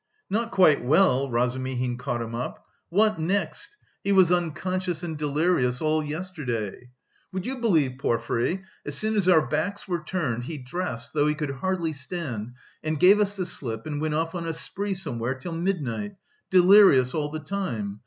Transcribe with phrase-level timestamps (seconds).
[0.31, 2.65] "Not quite well!" Razumihin caught him up.
[2.89, 3.77] "What next!
[4.03, 6.89] He was unconscious and delirious all yesterday.
[7.31, 11.35] Would you believe, Porfiry, as soon as our backs were turned, he dressed, though he
[11.35, 15.35] could hardly stand, and gave us the slip and went off on a spree somewhere
[15.35, 16.15] till midnight,
[16.49, 17.99] delirious all the time!